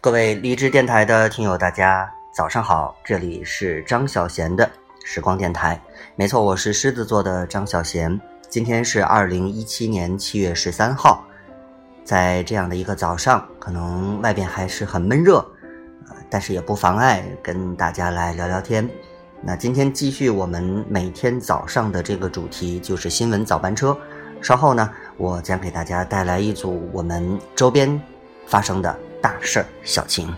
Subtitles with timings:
[0.00, 4.70] 各位荔枝电台的听友，大家早上好，这里是张小贤的
[5.04, 5.80] 时光电台。
[6.14, 8.20] 没错，我是狮子座的张小贤。
[8.48, 11.24] 今天是二零一七年七月十三号，
[12.04, 15.38] 在这样的一个早上，可能外边还是很闷热，
[16.08, 18.88] 呃但是也不妨碍跟大家来聊聊天。
[19.42, 23.96] 那今天继续我们每天早上的这个主题，就是新闻早班车。
[24.40, 28.00] 稍后呢，我将给大家带来一组我们周边
[28.46, 28.96] 发生的。
[29.26, 30.32] 大事儿、小情。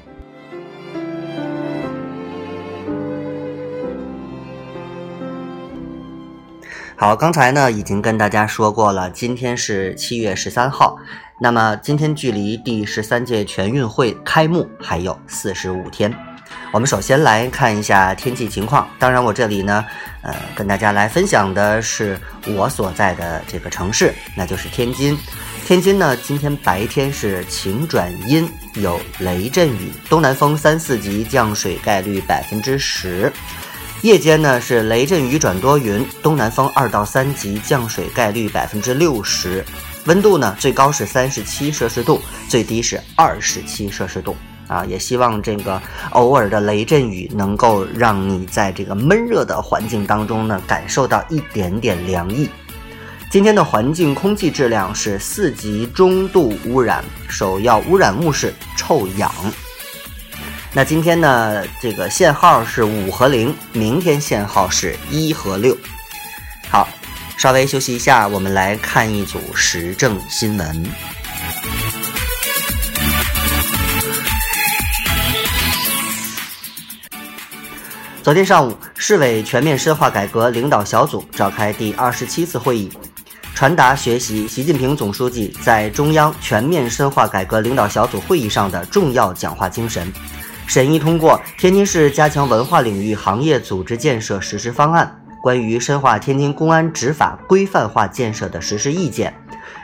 [6.96, 10.96] 好，刚才呢已经跟大家说过了，今天是七月十三号，
[11.38, 16.10] 那么今天距离第十三届全运会开幕还有四十五天。
[16.70, 18.88] 我们首先来看一下天气情况。
[18.98, 19.84] 当然，我这里呢，
[20.20, 25.18] 呃，跟大家来分享的是我所在的这个城市，那就是天津。
[25.66, 33.32] 天津呢，今天白天是晴转阴，有雷阵雨，东南风三四级，降水概率百分之十。
[34.02, 39.64] 夜间呢是雷阵雨转多云，东南风二到三级，降水概率百分之六十。
[40.04, 44.36] 温度呢最高是三十七摄氏度，最低是二十七摄氏度。
[44.68, 52.48] 啊，也希望这个偶尔的雷阵雨能够让你在这个闷热的环境当中呢，感受到一点点凉意。
[53.30, 59.32] 今天的环境空气质量是四级中度污染，首要污染物是臭氧。
[60.72, 65.76] 那今天呢，这个限号是五和零，明天限号是一和六。
[66.70, 66.88] 好，
[67.36, 70.86] 稍微休息一下，我们来看一组时政新闻。
[78.28, 82.92] 昨天上午，市委全面深化改革领导小组召开第二十七次会议。
[83.54, 90.12] 传达学习习近平总书记在中央全面深化改革领导小组会议上的重要讲话精神，
[90.66, 99.32] 审议通过《天津市加强文化领域行业组织建设实施方案》、关于深化天津公安执法规范化建设的实施意见、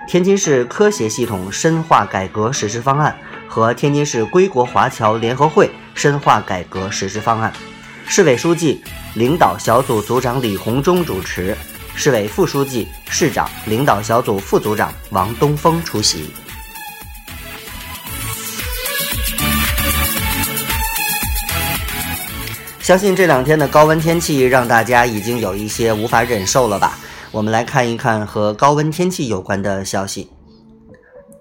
[0.06, 3.16] 天津市科协系统深化改革实施方案
[3.48, 7.50] 和天津市归国华侨联合会深化改革实施方案。
[8.06, 8.82] 市委书记、
[9.14, 11.56] 领导小组组长李鸿忠主持。
[11.96, 16.30] 市委副书记、市长、领导小组副组长王东峰出席。
[22.80, 26.98] 相信这两天的高温天气让大家已经有一些无法忍受了吧？
[27.30, 30.28] 我们来看一看和高温天气有关的消息。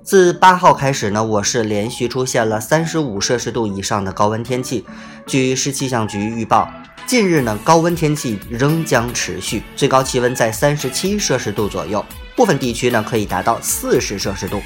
[0.04, 4.84] 自八号开始呢，我市连续出现了三十五摄氏度以上的高温天气。
[5.26, 6.70] 据市气象局预报。
[7.08, 12.06] 近日呢，高温天气仍将持续，最高气温在三十七摄氏度左右，
[12.36, 14.62] 部分地区呢可以达到四十摄氏度。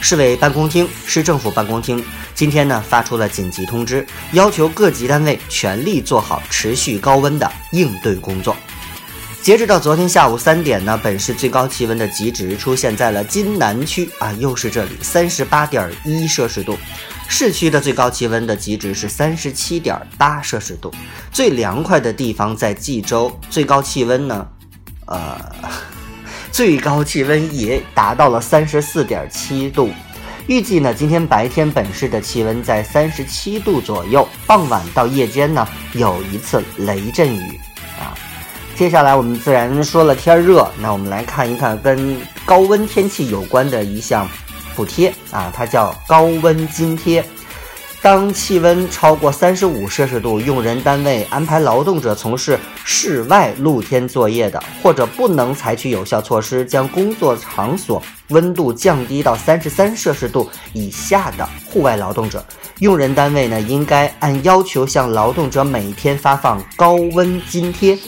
[0.00, 8.56] 市委办公厅、市政府办公厅今天呢发出了紧急通知，要求各级单位全力做好持续高温的应对工作。
[9.42, 16.78] 截止到昨天下午三点呢，本市最高气温的极值出现在了津南区啊，又是这里三十八点一摄氏度。
[17.26, 20.92] 市区的最高气温的极值是三十七点八摄氏度，
[21.32, 24.46] 最凉快的地方在冀州，最高气温呢，
[25.06, 25.40] 呃，
[26.52, 29.90] 最高气温也达到了三十四点七度。
[30.48, 37.58] 预计呢，今天白天本市的气温在三十七度左右，傍晚到夜间呢有一次雷阵雨
[37.98, 38.12] 啊。
[38.80, 44.26] 接下来我们自然说了天热，那我们来看一看跟高温天气有关的一项。
[44.74, 47.22] 补贴啊，它叫高温津贴。
[48.00, 62.42] 当气温超过三十五摄氏度，用人单位安排劳动者从事室外露天作业的，或者不能采取有效措施将工作场所温度降低到三十三摄氏度以下的户外劳动者，
[62.78, 67.98] 用人单位呢应该按要求向劳动者每天发放高温津贴。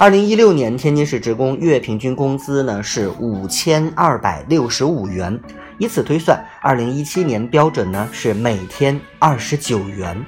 [0.00, 5.36] 二零一六年，天津市职工月平均工资呢是五千二百六十五元。
[5.76, 10.24] 以此推算，二零一七年标准呢是每天二十九元，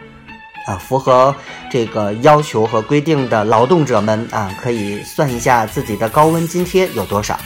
[0.67, 1.33] 啊，符合
[1.71, 7.39] 这个要求和规定的劳动者们啊，可以算一下自己的高温津贴有多少。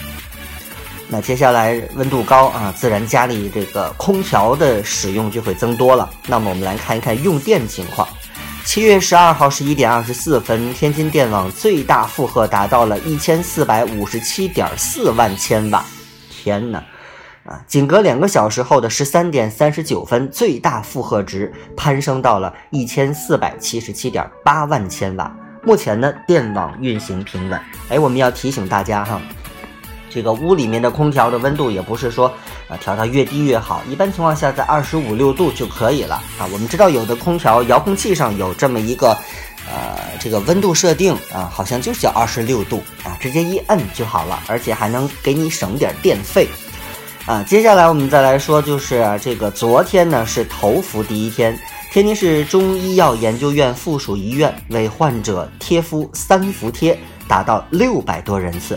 [1.08, 6.08] 那接下来温度高啊，自然家里这个空调的使用就会增多了。
[6.26, 8.08] 那么我们来看一看用电情况。
[8.64, 15.84] 七月十二号十一点二十四分，天津电网最大负荷达到了一千四百五十七点四万千瓦，
[16.30, 16.82] 天哪！
[17.44, 25.30] 啊，仅隔两个小时后的十三点三十九分，最大负荷值攀升到了一千四百七十七点八万千瓦。
[25.62, 27.60] 目前呢，电网运行平稳。
[27.90, 29.20] 哎，我们要提醒大家哈，
[30.08, 32.32] 这个屋里面的空调的温度也不是说，
[32.78, 33.82] 调到越低越好。
[33.88, 36.48] 一般情况下在二十五六度就可以了啊。
[36.52, 39.16] 我们知道有的空调遥控器上有这么一个
[39.66, 46.48] 呃这个温度设定啊，好像就是叫二十六度啊，直接一摁就好了，而且还能给你省点电费
[47.26, 47.42] 啊。
[47.42, 51.58] 接下来我们再来说，就是这个昨天呢是头伏第一天。
[51.92, 56.98] 天津市中医药研究院附属医院为患者贴敷三伏贴
[57.28, 58.76] 达到六百多人次。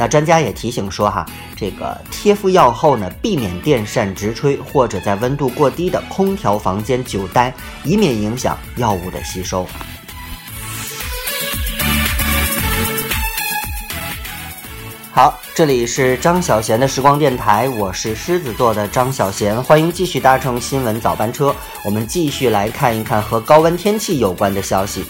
[0.00, 7.52] 那专家也提醒说，哈，这个贴敷药后呢，避免电扇直吹或者在温度过低的空调房间久待，
[7.82, 9.66] 以免影响药物的吸收。
[15.10, 21.52] 好，这里是张小贤的时光电台，我是狮子座的张小贤，欢迎继续搭乘新闻早班车，
[21.84, 25.04] 我们继续来看一看和高温天气有关的消息。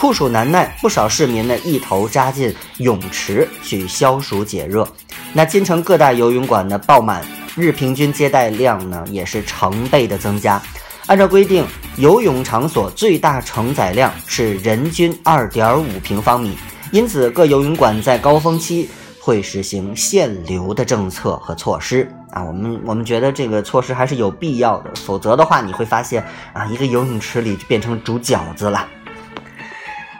[0.00, 4.88] 酷暑难耐，不少市民呢一头扎进泳池去消暑解热。
[5.34, 7.22] 那京城各大游泳馆呢爆满，
[7.54, 10.58] 日平均接待量呢也是成倍的增加。
[11.04, 11.66] 按照规定，
[11.96, 16.56] 游泳场所最大承载量是人均二点五平方米，
[16.92, 18.88] 因此各游泳馆在高峰期。
[19.22, 26.24] 会实行限流的政策和措施啊，我们我们觉得这个措施还是有必要的，否则的话你会发现
[26.54, 28.88] 啊，一个游泳池里就变成煮饺子了。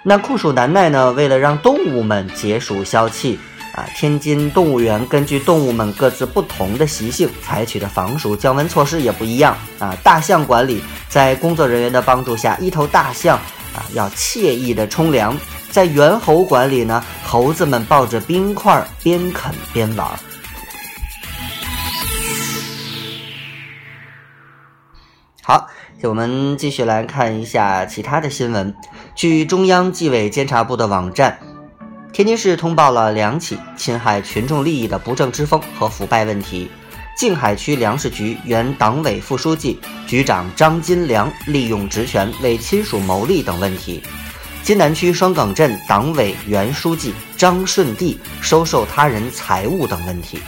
[0.02, 3.38] 那酷暑难耐呢，为了让动物们解暑消气
[3.74, 9.94] 啊，天津动物园根据动物们各自不同的习性，采取的防暑降温措施也不一样啊。
[10.02, 13.36] 大象馆里在工作人员的帮助下，一头大象
[13.74, 15.36] 啊要惬意的冲凉。
[15.70, 20.08] 在猿猴馆里呢，猴子们抱着冰块边啃边玩。
[25.50, 25.66] 好，
[26.02, 28.72] 我们继续来看一下其他的新闻。
[29.16, 31.36] 据中央纪委监察部的网站，
[32.12, 36.70] 天津市通报了两起侵害群众利益的不正之风和腐败问题。
[37.16, 44.00] 静海区粮食局原党委副书记、局长张金良利用职权为亲属谋利等问题。
[44.62, 50.38] 金南区双岗镇党委原书记张顺地收受他人财物等问题。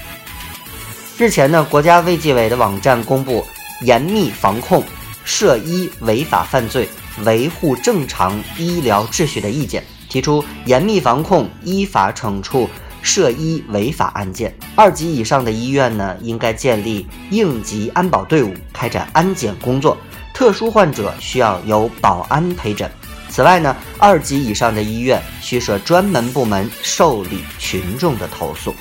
[1.18, 3.44] 日前呢，国家卫计委的网站公布
[3.82, 4.82] 严密防控
[5.24, 6.88] 涉医违法犯罪、
[7.24, 12.68] 维护正常医疗秩序的意见，提出严密防控、依法惩处
[13.02, 14.56] 涉医违法案件。
[14.74, 19.96] 二级以上的医院呢，应该建立应急安保队伍，开展安检工作。
[20.34, 22.90] 特殊患者需要由保安陪诊。
[23.28, 28.74] 此外呢，二级以上的医院需设专门部门受理群众的投诉。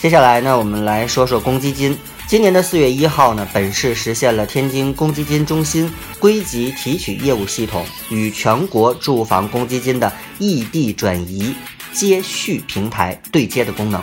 [0.00, 1.98] 接下来呢，我们来说说公积金。
[2.28, 11.52] 今年的四月一号呢，本市实现了天津公积金中心归集提取业务系统与全国住房公积金的异地转移
[11.92, 14.00] 接续平台对接的功能。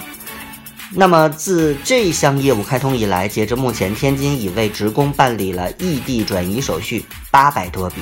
[0.91, 8.01] 那么，自这项业务开通以来，截至目前，天津已为职工办理了异地转移手续八百多笔。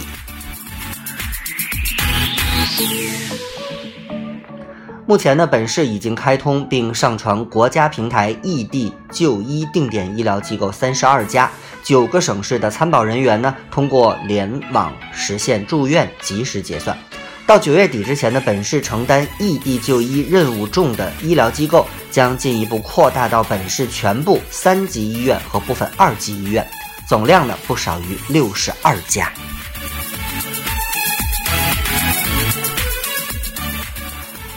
[5.06, 11.52] 目前呢，本市已经开通并上传国家平台异地就医定点医疗机构三十二家，
[11.84, 16.98] 九个省市的参保人员呢，通过联网实现住院及时结算。
[17.46, 26.66] 到九月底之前呢，本市承担异地就医任务重的医疗机构将进一步扩大到本市全部三级医院和部分二级医院，
[27.10, 29.30] 总量呢不少于六十二家。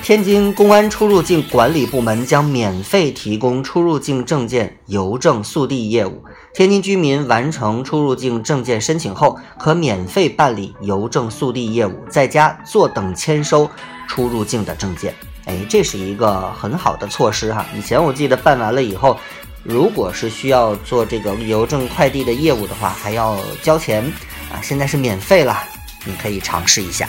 [0.07, 6.23] 天津公安出入境管理部门将免费提供出入境证件邮政速递业务。
[6.55, 13.69] 天津居民完成出入境证件申请后，可免费办理邮政速递业务，在家坐等签收
[14.07, 15.13] 出入境的证件。
[15.47, 17.67] 哎，这是一个很好的措施哈。
[17.77, 19.19] 以前我记得办完了以后，
[19.65, 24.05] 如果是需要做这个邮政快递的业务的话，还要交钱
[24.53, 24.63] 啊。
[24.63, 25.59] 现在是免费了，
[26.05, 27.09] 你可以尝试一下。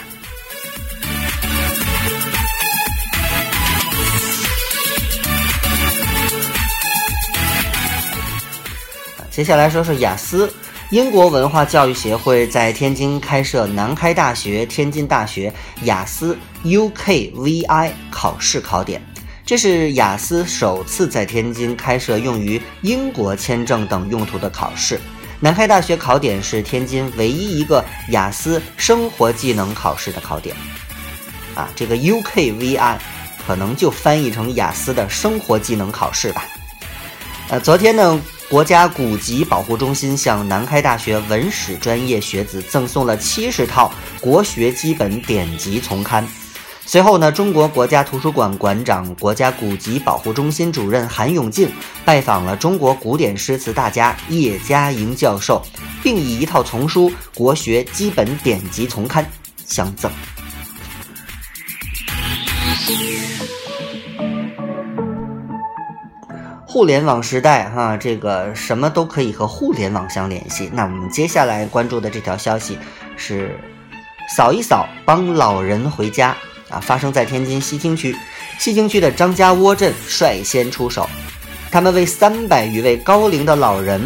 [9.38, 10.52] 接下来说说雅思。
[10.90, 15.54] 英国文化教育协会在天津开设南开大学、天津大学
[15.84, 19.00] 雅思 UKVI 考试考点，
[19.46, 25.00] 这是雅思首次在天津开设用于英国签证等用途的考试。
[25.40, 30.56] 南开大学考点是天津唯一一个雅思生活技能考试的考点。
[31.54, 32.98] 啊，这个 UKVI
[33.46, 36.44] 可能就翻译成雅思的生活技能考试吧。
[37.50, 38.20] 呃，昨天呢。
[38.50, 46.26] 国家古籍保护中心向南开大学文史专业学子赠送了七十套国学基本典籍丛刊。
[46.86, 51.70] 随后呢，中国国家图书馆馆长、国家古籍保护中心主任韩永进
[52.06, 55.62] 拜访了中国古典诗词大家叶嘉莹教授，
[56.02, 59.22] 并以一套丛书《国学基本典籍丛刊》
[59.66, 60.10] 相赠。
[66.78, 70.70] 互联网时代，哈，这个什么都可以和互联网相联系。
[70.72, 72.78] 那我们接下来关注的这条消息
[73.16, 73.60] 是：
[74.36, 76.38] 扫一扫，帮老人回家。
[76.70, 78.16] 啊，发生在天津西青区，
[78.60, 81.10] 西青区的张家窝镇率先出手，
[81.72, 84.00] 他们为三百余位高龄的老人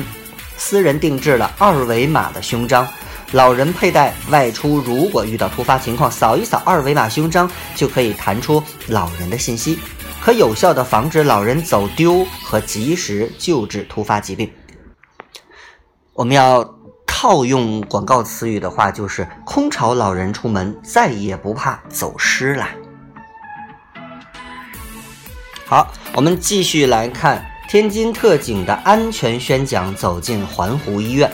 [0.56, 2.88] 私人定制了二维码的胸章，
[3.34, 9.78] 老人佩戴外出如果遇到突发情况，扫一扫二维码胸章就可以弹出老人的信息，
[10.22, 14.52] 可有效的防止老人走丢和及时救治突发疾病。
[16.14, 16.78] 我们要。
[17.24, 22.68] 套用广告词语的话，就是空巢老人出门再也不怕走失了。
[25.68, 31.32] 好，我们继续来看天津特警的安全宣讲走进环湖医院。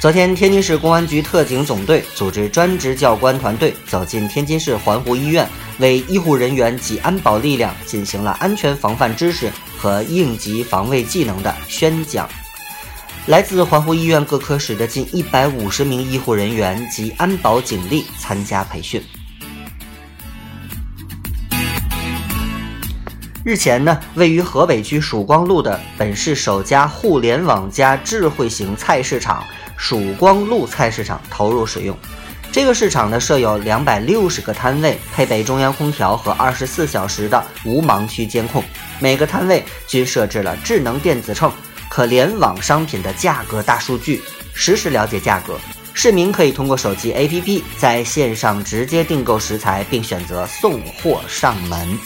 [0.00, 12.26] 昨天，天津市公安局特警总队组织专职教官团队走进天津市环湖医院，为医护人员及安保力量进行了安全防范知识和应急防卫技能的宣讲。
[13.26, 19.04] 来自环湖医院各科室的近一百五十名医护人员及安保警力参加培训。
[23.44, 29.44] 日前呢，位于河北区曙光路的本市首家互联网加智慧型菜市场——
[29.80, 31.96] 曙光路菜市场投入使用。
[32.52, 38.62] 这个市场呢，设有两百六十个摊位，配备中央空调和二十四小时的无盲区监控，
[39.00, 41.50] 每个摊位均设置了智能电子秤。
[41.88, 44.20] 可联网商品的价格大数据，
[44.52, 45.58] 实时了解价格。
[45.94, 51.98] 市民可以通过手机 APP 在线上直接订购食材，并选择送货上门。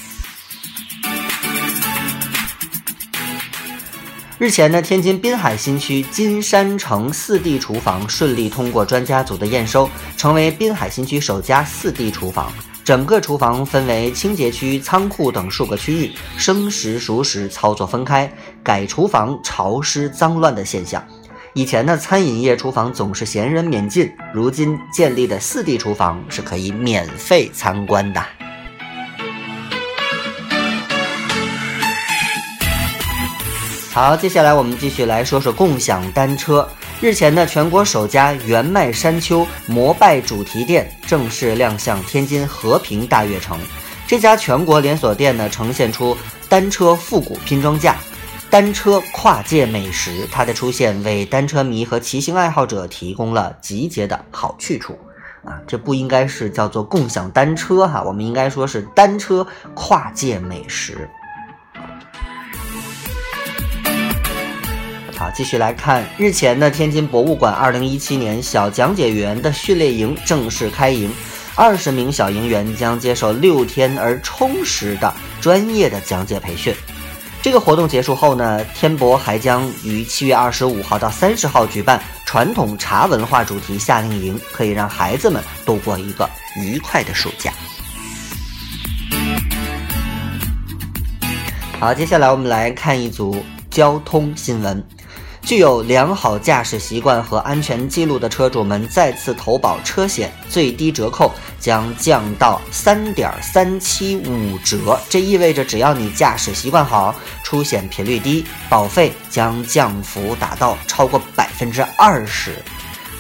[4.45, 12.53] 日前呢，天津滨海新区金山城四 D 厨房顺利通过专家组的验收，成为滨海新区首家四 D 厨房。
[12.85, 18.31] 整个厨房分为清洁区、仓库等数个区域，生食、熟食操作分开，
[18.63, 21.03] 改厨房潮湿脏乱的现象。
[21.55, 28.23] 以前呢，餐饮业厨房总是闲人免进，如今建立的四 D 厨房是可以免费参观的。
[33.95, 36.69] 好，接下来我们继续来说说共享单车。
[37.01, 43.57] 日前呢，全国首家原麦山丘摩拜主题店正式亮相天津和平大悦城。
[44.05, 46.17] 这家全国连锁店呢，呈现出
[46.49, 47.97] 单车复古拼装架、
[48.51, 50.27] 单车跨界美食。
[50.29, 54.99] 它的出现为单车迷和骑行爱好者提供了集结的好去处
[55.45, 55.63] 啊！
[55.69, 61.09] 这不应该是叫做共享单车哈，我们应该说是单车跨界美食。
[65.25, 71.11] 好，继续来看，日前呢，天津博物馆二零一七年小讲解员的训练营正式开营，
[71.55, 76.75] 二十名小营员将接受六天而充实的专业的讲解培训。
[77.41, 87.51] 这个活动结束后呢，天博还将于七月二十五号到三十号举办传统茶文化主题夏令营，可以让孩子们度过一个愉快的暑假。
[91.81, 94.87] 好，接下来我们来看一组交通新闻。
[95.45, 104.99] 具有良好驾驶习惯和安全记录的车主们再次投保车险，最低折扣将降到三点三七五折。
[105.11, 112.55] 这意味着只要你驾驶习惯好，出险频率低，保费将降幅达到超过百分之二十。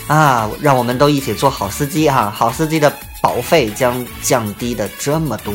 [0.06, 2.30] 啊，让我们都一起做好司机哈！
[2.34, 5.52] 好司机的保费将降低的这么多。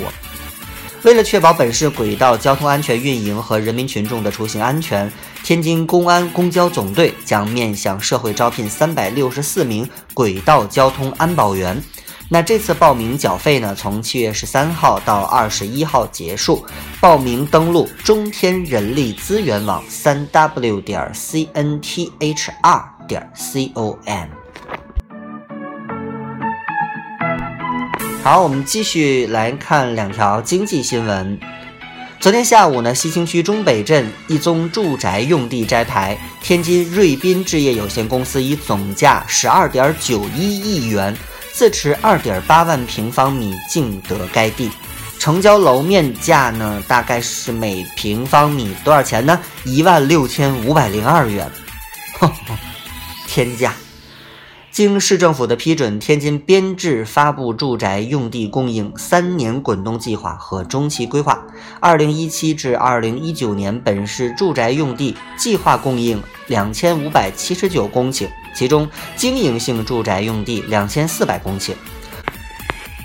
[1.03, 5.09] 为了确保本市轨道交通安全运营和人民群众的出行安全，
[5.43, 11.81] 天津公安公交总队将面向社会招聘三百六十四名轨道交通安保员。
[12.27, 16.63] 那这次报名缴费呢，从七月十三号到二十一号结束。
[17.01, 24.38] 报名登录中天人力资源网三 w 点 cnthr 点 com。
[28.31, 31.39] 好，我们继续来看两条经济新闻。
[32.19, 41.17] 昨天下午呢，西青区中北镇一宗住宅用地摘牌，天津瑞滨置业有限公司以总价十二点九一亿元
[41.53, 44.69] 自持二点八万平方米竞得该地，
[45.17, 49.39] 成交楼面价呢大概是每平方米多少钱呢？
[49.63, 51.49] 一万六千五百零二元，
[53.25, 53.73] 天价。
[54.79, 61.45] 经市政府的批准，天津编制发布住宅用地供应三年滚动计划和中期规划。
[61.81, 71.73] 二零一七至二零一九年，本市住宅用地计划供应两千五百七十九公顷，其中经营性住宅用地两千四百公顷。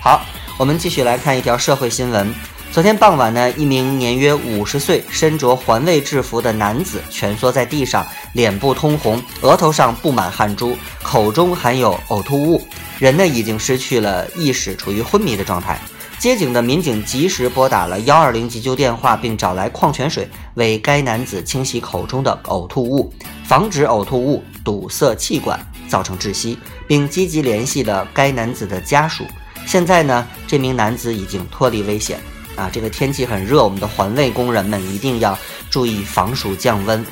[0.01, 0.21] 好，
[0.57, 2.33] 我们继续来看一条社会新闻。
[2.71, 12.61] 昨天傍晚呢，一名年约五十岁、身着环卫制服的男子蜷缩在地上，脸部通红，额头上布满汗珠，口中含有呕吐物，
[12.99, 15.79] 人呢已经失去了意识，处于昏迷的状态。
[16.19, 23.13] 接警的民警及时拨打了幺二零急救电话，并找来矿泉水为该男子清洗口中的呕吐物，
[23.45, 25.57] 防止呕吐物堵塞气管
[25.87, 26.57] 造成窒息，
[26.87, 29.23] 并积极联系了该男子的家属。
[29.65, 32.19] 现在呢，这名男子已经脱离危险。
[32.55, 35.37] 啊，这个天气很热，我们的环卫工人们一定要
[35.69, 37.05] 注意防暑降温。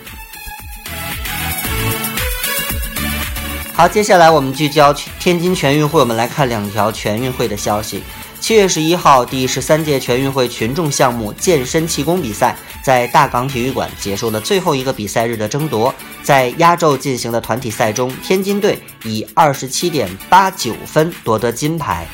[3.73, 8.03] 好，接下来我们聚焦天津全运会，我们来看两条全运会的消息。
[8.39, 15.93] 七月十一号，第十三届全运会群众项目健身气功比赛在大港体育馆结束了最后一个比赛日的争夺。
[16.21, 22.05] 在压轴进行的团体赛中，天津队以二十七点八九分夺得金牌。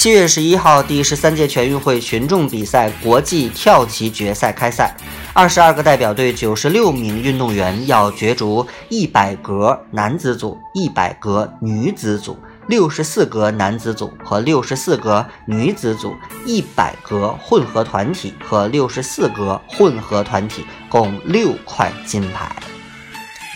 [0.00, 4.96] 七月十一号，第十三届全运会群众比赛国际跳棋决赛开赛，
[5.34, 16.16] 二十二个代表队，九十六名运动员要角逐一百格男子组、一百格女子组、六十四格男子组和六十四格女子组、
[16.46, 22.50] 一百格混合团体和六十四格混合团体，共六块金牌。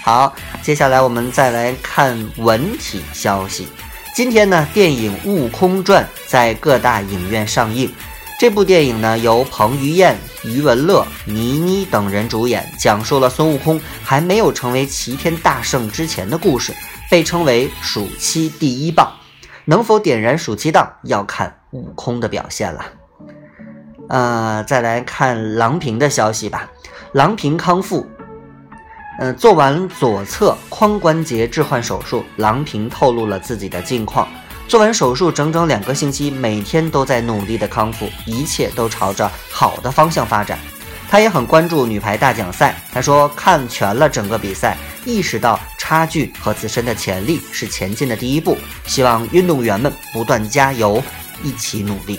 [0.05, 3.67] 好，接下来我们再来看文体消息。
[4.15, 7.93] 今天呢，电影《悟空传》在各大影院上映。
[8.39, 16.73] 这部电影呢，由彭于晏、余文乐、倪妮等人主演，讲述了孙悟空还没有成为齐天大圣之前的故事，
[17.11, 19.13] 被称为暑期第一棒。
[19.65, 22.87] 能否点燃暑期档，要看悟空的表现了。
[24.09, 26.71] 呃，再来看郎平的消息吧。
[27.11, 28.07] 郎平康复。
[29.19, 34.29] 嗯，做完左侧髋关节置换手术，郎平透露了自己的近况。
[34.67, 40.59] 做完手术整整两个星期，每天都在努力的康复，一切都朝着好的方向发展。
[41.09, 51.01] 他也很关注女排大奖赛，他说看全了整个比赛，意识到差距和自身的潜力是前进的第一步，希望运动员们不断加油，
[51.43, 52.19] 一起努力。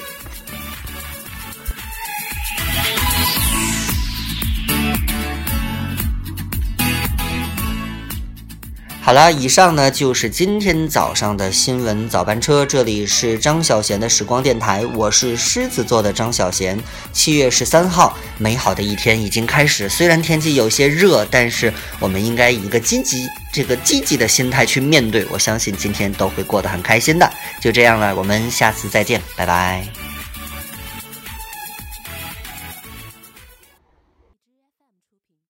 [9.06, 12.66] 好了，以上呢就是今天早上的新闻早班车。
[12.66, 16.76] 这里是张小贤的时光电台，我是狮子座的张小贤。
[17.14, 19.88] 七月十三号，美好的一天已经开始。
[19.88, 25.24] 虽然天气有些热，但是我们应该以一个积极、这个积极的心态去面对。
[25.30, 27.32] 我相信今天都会过得很开心的。
[27.62, 30.05] 就这样了，我们下次再见，拜拜。